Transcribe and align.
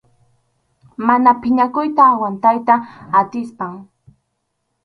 Mana 1.07 1.31
phiñakuyta 1.43 2.01
aguantayta 2.13 2.75
atispam. 3.19 3.73